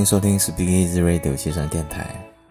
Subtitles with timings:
[0.00, 2.08] 欢迎收听 Speak Easy Radio 西城电台，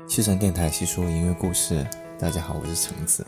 [0.08, 1.84] 西城电台细说音乐故事。
[2.20, 3.26] 大家好，我是橙子。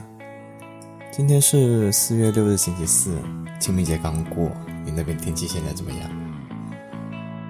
[1.11, 3.17] 今天是四月六日，星期四，
[3.59, 4.51] 清明节刚过。
[4.85, 6.07] 你那边天气现在怎么样？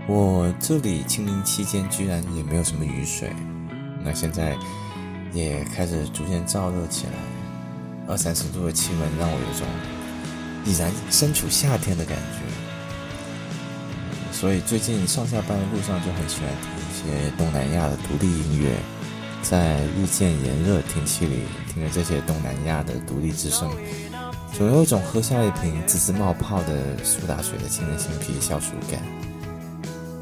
[0.08, 3.34] 我这里清明期间居然也没有什么雨水，
[4.02, 4.56] 那现在
[5.34, 7.14] 也开始逐渐燥热起来，
[8.08, 9.68] 二三十度的气温让我有种
[10.64, 12.41] 已然身处夏天的感觉。
[14.42, 18.76] 所以最近上下班的路上就很喜欢听一些东南亚的独立音乐，
[19.44, 23.70] 在日渐炎热天气里，听着这些东南亚的独立之声，
[24.52, 29.00] 总有一种喝下一瓶滋滋冒泡的苏打水的沁人心脾消暑感。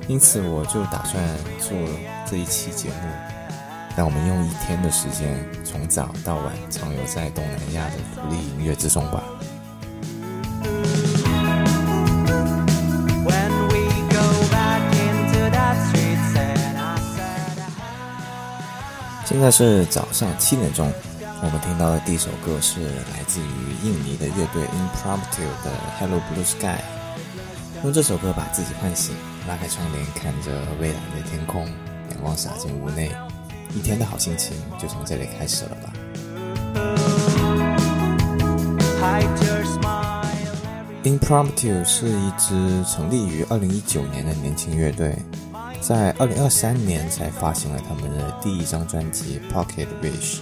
[0.10, 1.24] 因此，我就打算
[1.58, 1.72] 做
[2.30, 3.08] 这一期节目，
[3.96, 9.24] 让我们用一天的时间，从早到晚畅游在东南亚的独立音乐之中吧。
[19.50, 20.92] 是早上七点钟，
[21.42, 22.82] 我们听到的第一首歌是
[23.14, 26.66] 来自于印尼的乐队 Impromptu 的《Hello Blue Sky》。
[27.84, 29.16] 用这首歌把自己唤醒，
[29.48, 31.66] 拉开窗帘，看着蔚蓝的天空，
[32.12, 33.10] 阳光洒进屋内，
[33.74, 35.94] 一天的好心情就从这里开始了吧。
[41.04, 45.16] Impromptu 是一支成立于二零一九年的年轻乐队。
[45.90, 50.36] 在二零二三年才发行了他们的第一张专辑《Pocket Wish》，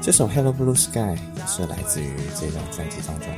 [0.00, 1.00] 这首《Hello Blue Sky》
[1.34, 3.28] 也是来自于这张专辑当中。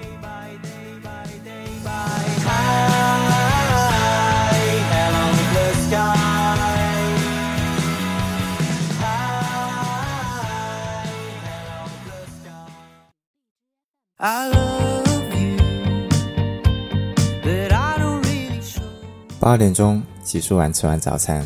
[19.40, 20.02] 八点钟。
[20.30, 21.44] 洗漱完，吃完早餐，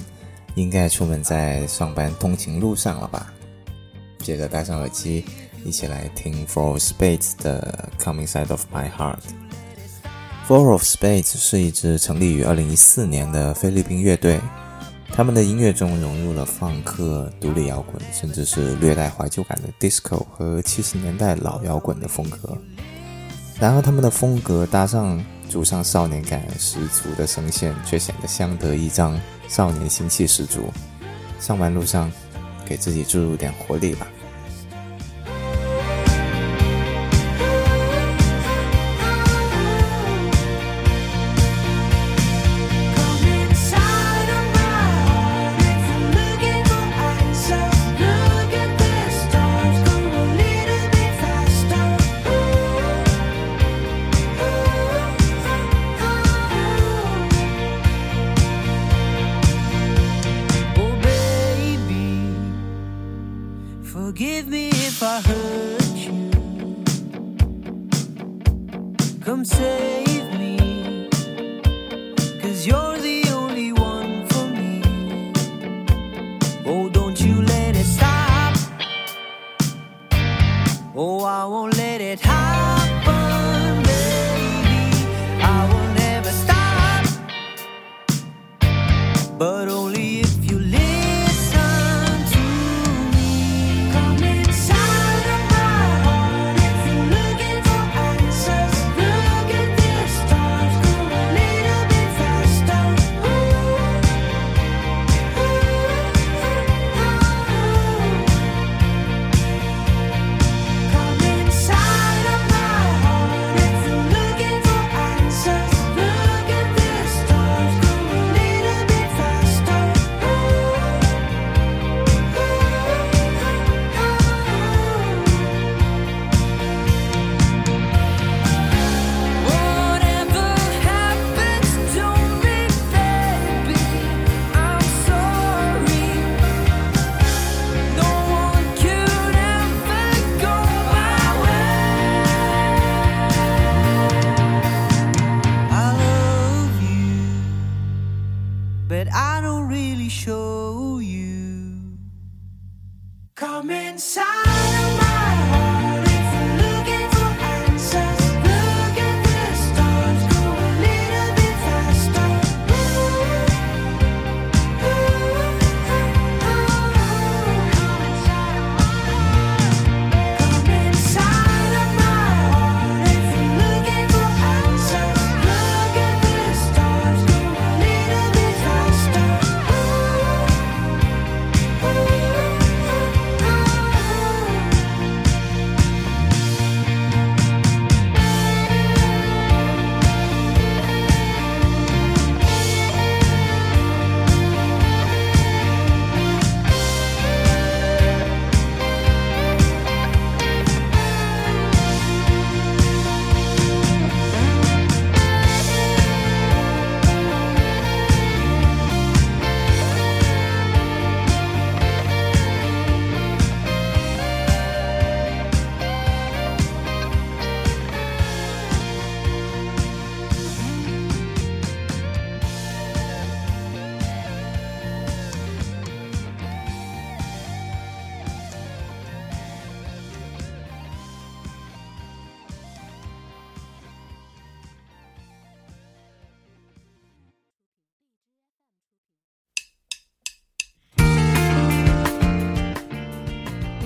[0.56, 3.32] 应该出门在上班通勤路上了吧？
[4.18, 5.24] 接着戴上耳机，
[5.64, 9.16] 一起来听 Four of Spades 的《Coming Side of My Heart》。
[10.46, 14.38] Four of Spades 是一支成立于2014年的菲律宾乐队，
[15.10, 22.54] 他们的音乐中融入了放克、独立摇滚，甚至是略带怀旧感的 Disco 和70年代老摇滚的风格。
[23.58, 25.24] 然而，他们的风格搭上。
[25.54, 29.16] 主唱少年感十足的声线，却显得相得益彰，
[29.46, 30.68] 少年心气十足。
[31.38, 32.10] 上班路上，
[32.66, 34.08] 给自己注入点活力吧。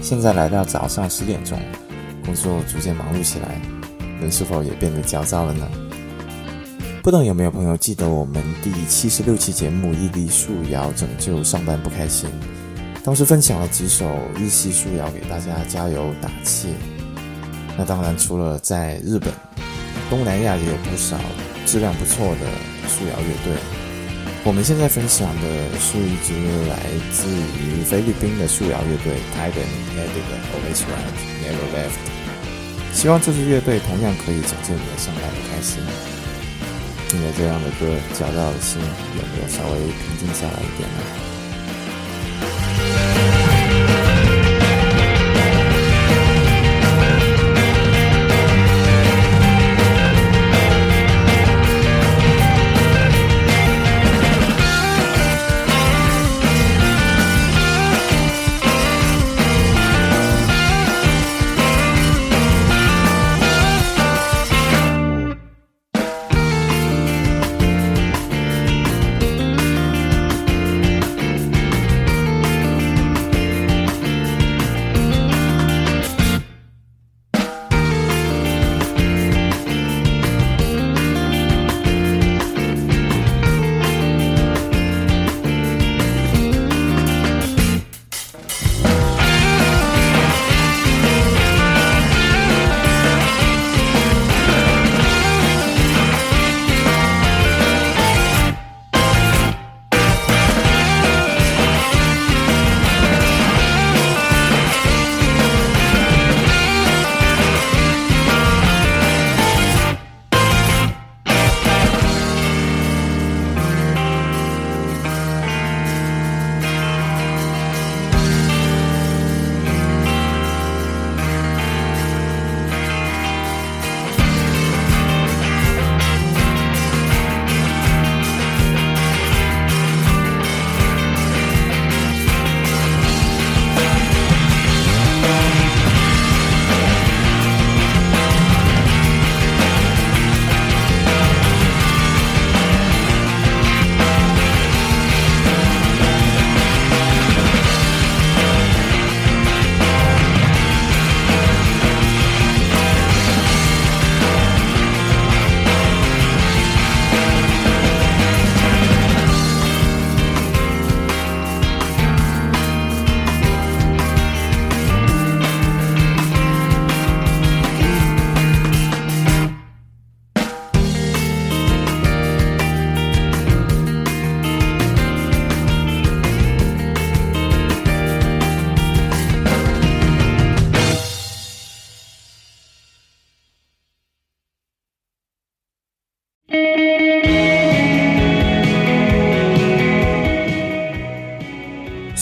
[0.08, 1.60] 现在来到早上十点钟，
[2.24, 3.60] 工作逐渐忙碌起来，
[4.18, 5.68] 人是否也变得焦躁了呢？
[7.02, 12.26] 不懂有没有朋友记得我们第七十六期节目《毅力树摇拯救上班不开心》，
[13.04, 16.68] 当时分享了几首日系树摇给大家加油打气。
[17.76, 19.30] 那当然，除了在日本，
[20.08, 21.18] 东南亚也有不少
[21.66, 22.46] 质量不错的
[22.88, 23.77] 树摇乐队。
[24.48, 26.32] 我们现在分享的是一支
[26.70, 26.80] 来
[27.12, 27.28] 自
[27.60, 31.04] 于菲律宾的树摇乐队 Titan m e d i c o v e r a
[31.44, 32.00] Never Left。
[32.94, 35.82] 希望这支乐队同样可以拯救你的上班的开心。
[37.10, 41.27] 听着这样的歌，焦躁的心有没有稍微平静下来一点呢？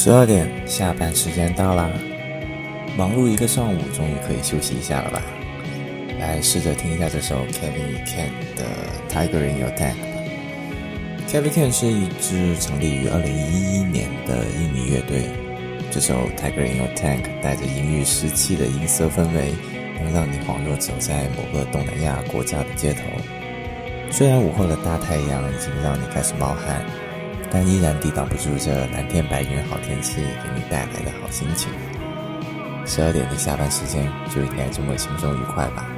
[0.07, 1.91] 十二点，下班时间到啦！
[2.97, 5.21] 忙碌一个上午，终于可以休息一下了吧？
[6.21, 8.63] 来试着听一下这首 Kevin Can 的
[9.13, 9.95] 《Tiger in Your Tank》。
[11.29, 15.29] Kevin Can 是一支成立于二零一一年的印尼乐队。
[15.91, 19.55] 这首《Tiger in Your Tank》带着阴郁湿气的音色氛围，
[20.01, 23.01] 能让你恍若走在某个东南亚国家的街头。
[24.13, 26.81] 虽然午后的大太阳已经让你开始冒汗。
[27.51, 31.71] 但依然抵挡不住这蓝天白云好天气给你带来的好心情。
[32.85, 35.96] 十二点的下班时间就应该这么轻松愉快吧。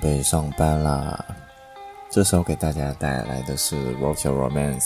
[0.00, 1.24] 备上班啦。
[2.10, 4.78] 这首给大家带来的是《Road to Romance》，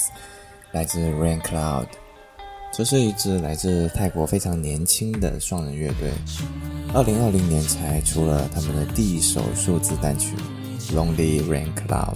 [0.72, 1.86] 来自 Rain Cloud。
[2.72, 6.12] 这是一支来自泰国非常年轻的双人乐队，
[6.92, 10.34] 二零二零年才出了他们的第一首数字单曲
[10.92, 12.14] 《Lonely Rain Cloud》，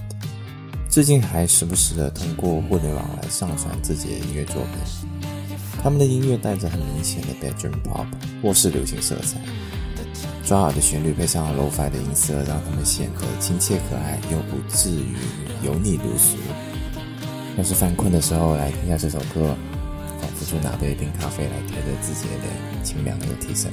[0.90, 5.08] 至今还时不时的通过互联网来上传自己的音乐作品。
[5.80, 8.04] 他们的音乐带着很明显的 bedroom pop
[8.42, 9.38] 卧室流行色彩。
[10.48, 15.14] 抓耳的旋律配上 lo-fi 的音色，让他们显得亲切可爱，又不至于
[15.62, 16.38] 油腻如俗。
[17.58, 19.54] 要是犯困的时候来听下这首歌，
[20.18, 23.70] 仿佛就拿杯冰咖啡来贴着自己的脸，清凉又提神。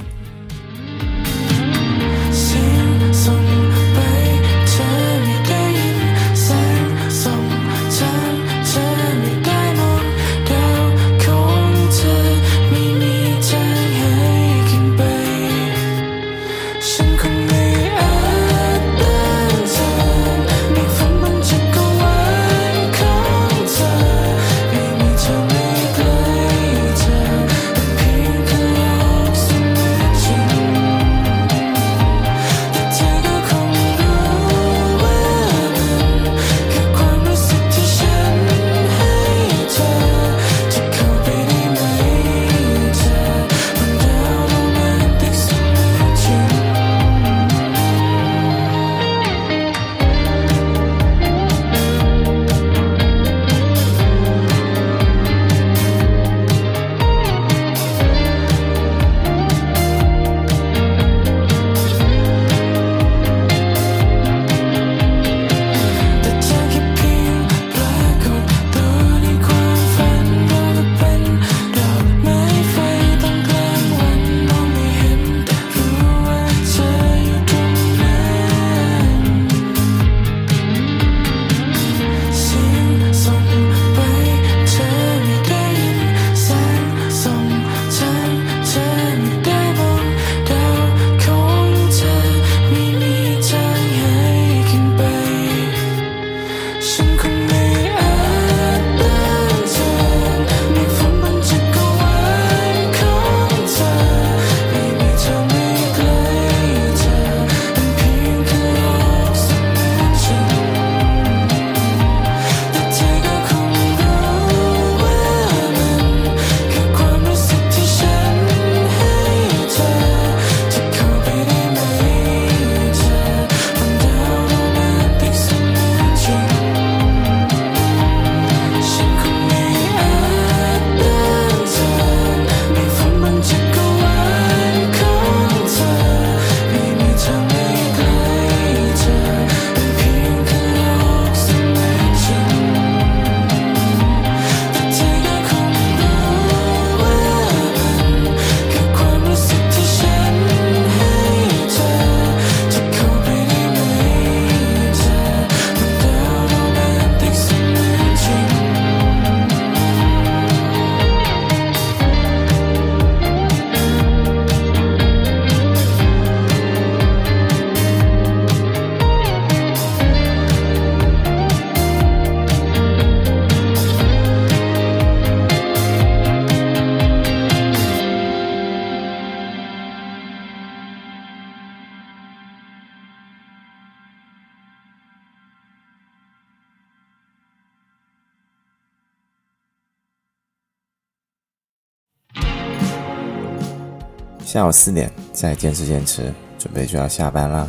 [194.56, 197.68] 下午四点，再坚持坚持，准备就要下班啦。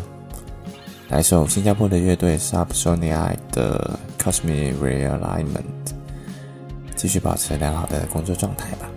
[1.09, 5.64] 来首新加坡的乐队 Subsonia 的 Cosmic Realignment，
[6.94, 8.88] 继续保持良好的工作状态吧。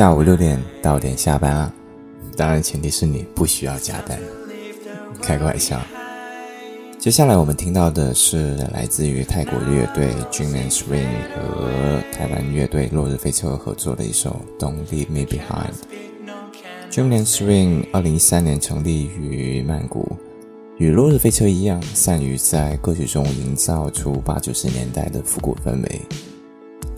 [0.00, 1.74] 下午六点到点下班了，
[2.34, 4.18] 当然前提是你不需要加班，
[5.20, 5.78] 开个玩笑。
[6.98, 15.74] 接下来我们听到的是来自于泰国乐队 Dream and Swing 和台湾乐队落日飞车合作的一首 Don't Leave Me Behind。
[16.90, 20.16] Dream and Swing 二零一三年成立于曼谷，
[20.78, 26.00] 与落日飞车一样，善于在歌曲中营造出八九十年代的复古氛围。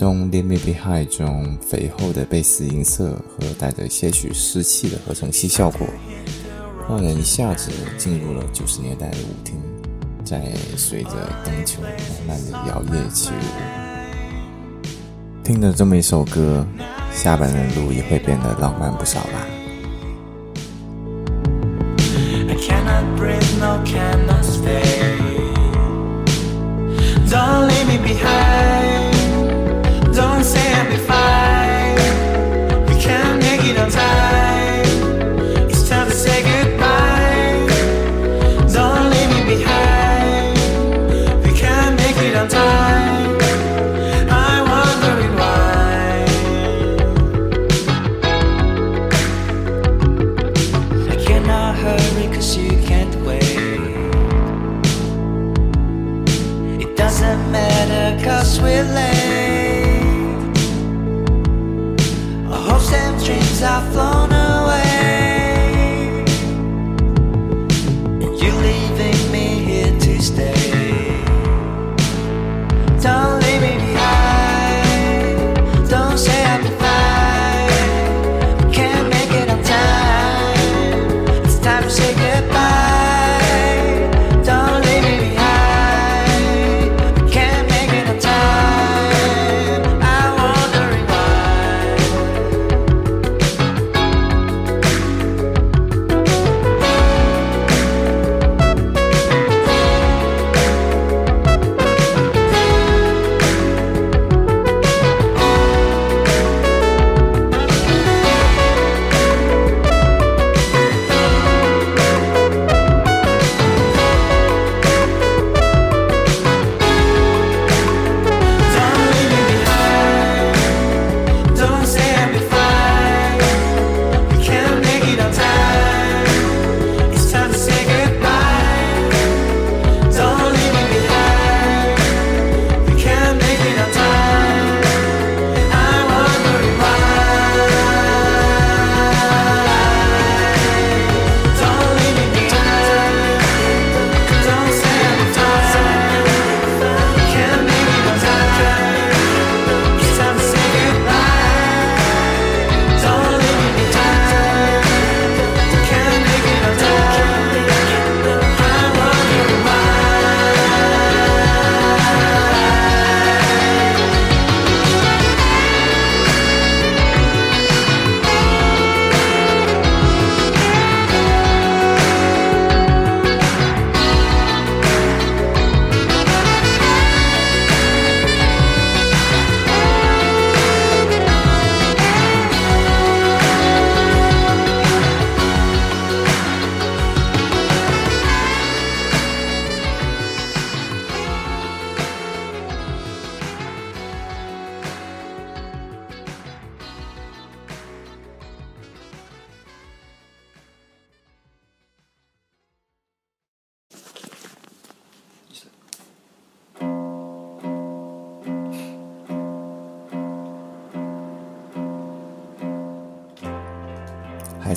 [0.03, 5.87] Don't Leave Me Behind 中肥厚的贝斯音色和带着些许湿气的合成器效果，
[6.89, 9.55] 让人一下子进入了九十年代的舞厅。
[10.25, 10.43] 在
[10.77, 11.11] 随着
[11.45, 11.93] 灯球慢
[12.27, 13.33] 慢的摇曳起舞，
[15.45, 16.67] 听着这么一首歌，
[17.13, 19.47] 下班的路也会变得浪漫不少吧。
[23.95, 24.12] 还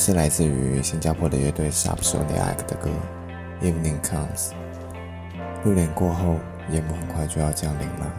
[0.05, 2.91] 是来自于新加坡的乐队 Sub s o n i a c 的歌
[3.65, 4.49] 《Evening Comes》。
[5.63, 6.35] 六点过后，
[6.69, 8.13] 夜幕很快就要降临了，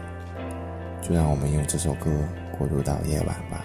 [1.01, 2.11] 就让我们用这首歌
[2.59, 3.63] 过渡到夜晚吧。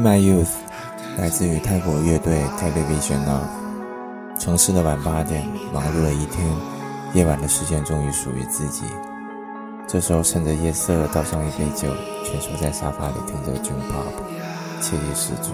[0.00, 0.48] My Youth
[1.18, 4.38] 来自于泰国乐队 Television Love。
[4.38, 6.48] 城市的晚八点，忙碌了一天，
[7.12, 8.84] 夜晚的时间终于属于自己。
[9.86, 14.14] 这时候趁着夜色，倒上一杯酒，蜷缩在沙发里听着 June Pop，
[14.80, 15.52] 惬意十足。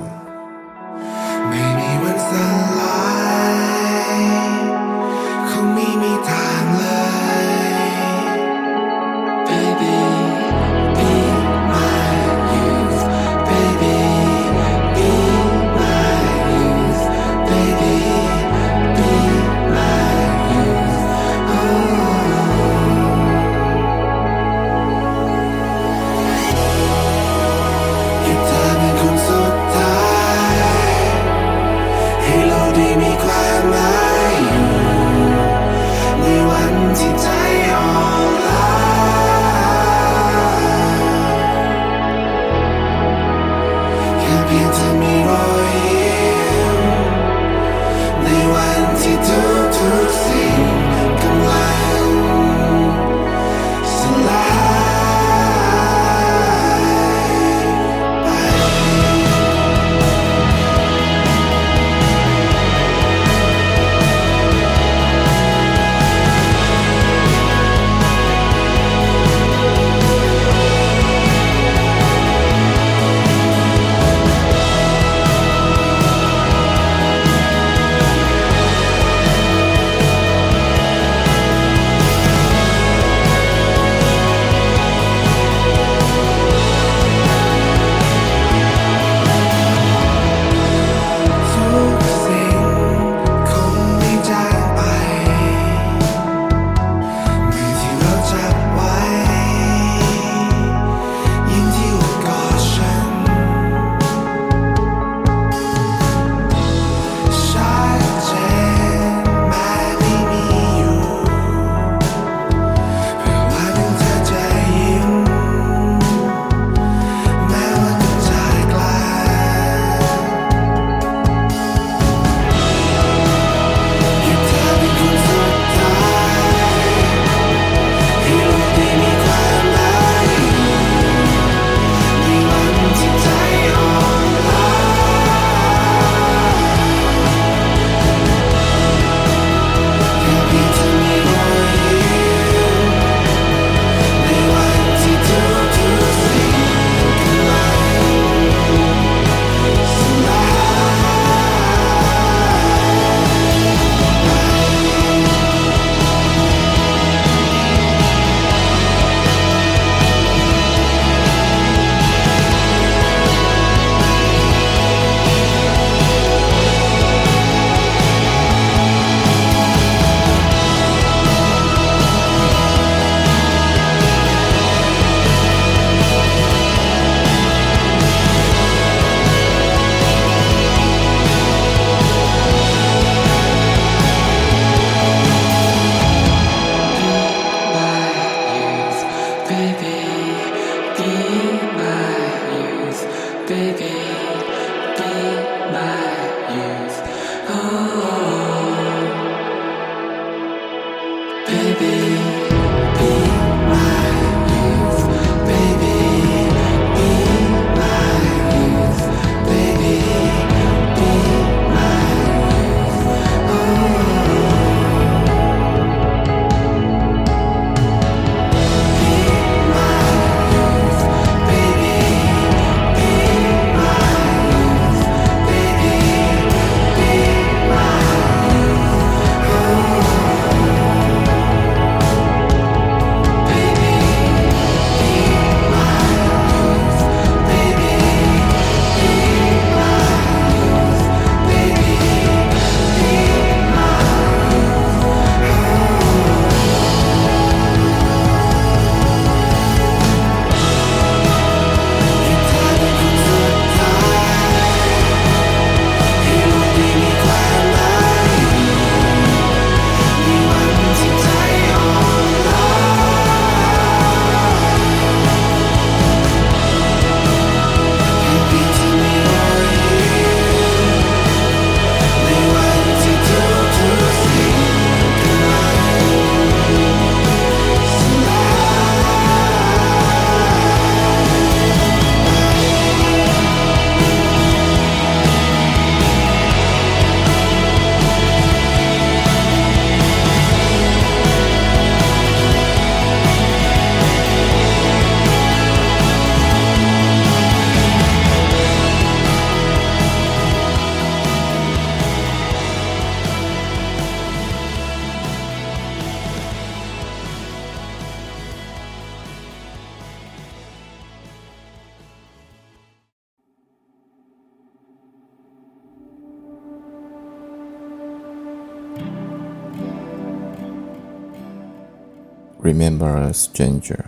[322.96, 323.98] Number Stranger，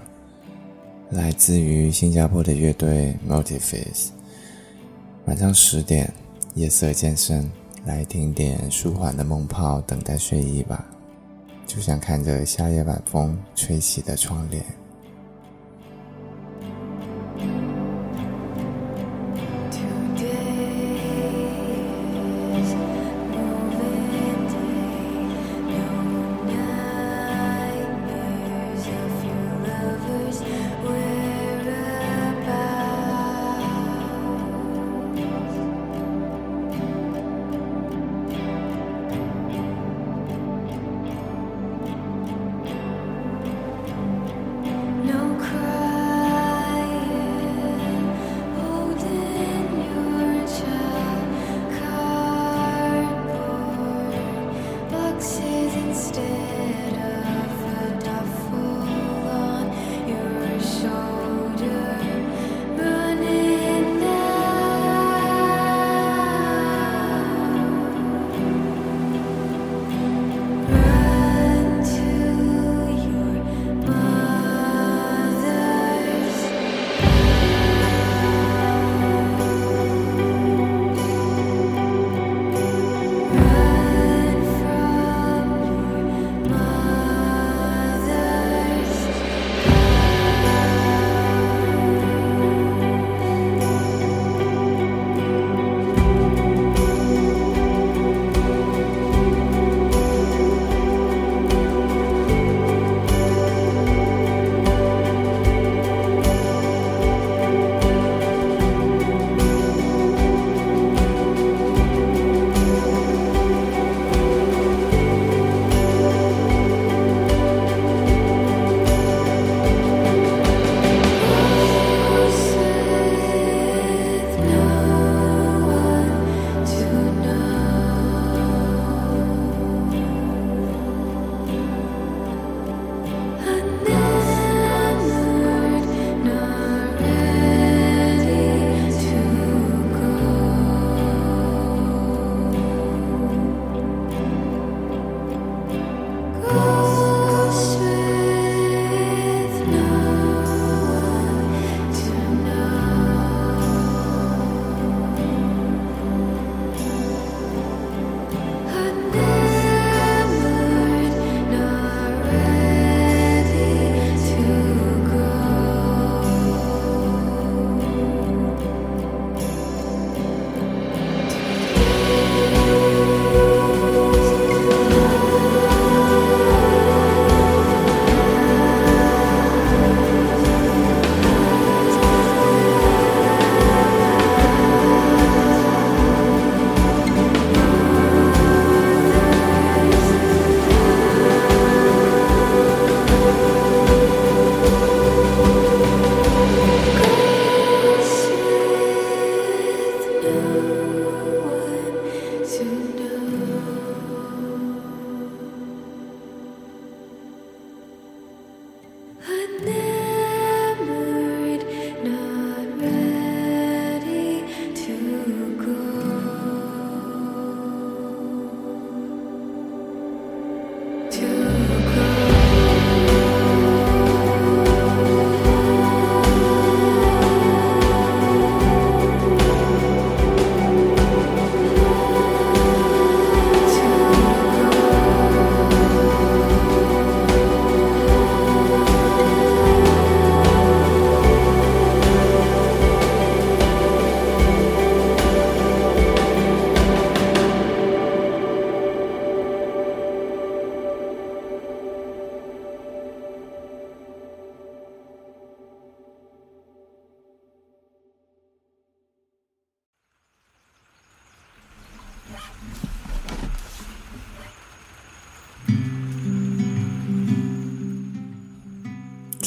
[1.10, 4.08] 来自于新加坡的乐队 Multiface。
[5.26, 6.10] 晚上十点，
[6.54, 7.50] 夜色渐深，
[7.84, 10.86] 来听点舒缓的梦泡，等待睡意吧。
[11.66, 14.64] 就像看着夏夜晚风吹起的窗帘。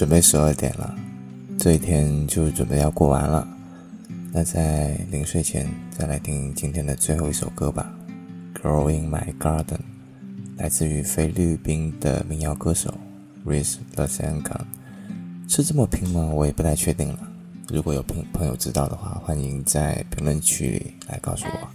[0.01, 0.95] 准备十二点了，
[1.59, 3.47] 这一天就准备要过完了。
[4.33, 7.93] 那在临睡前，再来听今天的最后一首歌吧，
[8.59, 9.63] 《Growing My Garden》，
[10.57, 12.97] 来自于菲律宾的民谣歌手
[13.45, 14.65] Riz l a s a n g a
[15.47, 16.31] 是这么拼吗？
[16.33, 17.19] 我也不太确定了。
[17.67, 21.69] 如果有朋朋友知道的话，欢迎在评论区里来告诉我。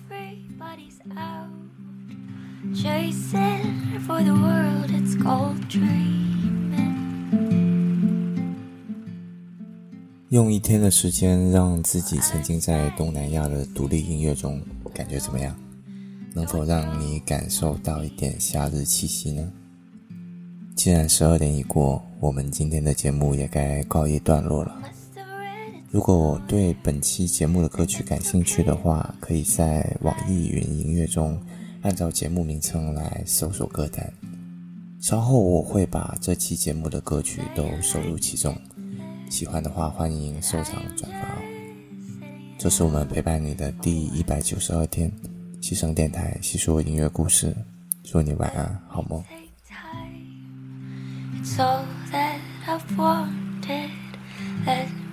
[10.31, 14.61] 用一天的时间让自己沉浸在东南亚的独立音乐中，
[14.93, 15.57] 感觉怎么样？
[16.35, 19.53] 能否让你感受到一点夏日气息呢？
[20.74, 24.77] 既然十二点已过，我们今天的节目也该告一段落了。
[25.93, 31.41] 如果对本期节目的歌曲感兴趣的话，可以在网易云音乐中
[31.83, 34.12] 按照节目名称来搜索歌单。
[35.01, 38.53] 稍后我会把这期节目的歌曲都收入其中。
[39.29, 41.43] 喜欢的话，欢迎收藏转发哦。
[42.59, 45.11] 这是我们陪伴你的第一百九十二天，
[45.61, 47.55] 西声电台细说音乐故事，
[48.03, 49.22] 祝你晚安，好梦。
[54.66, 55.07] and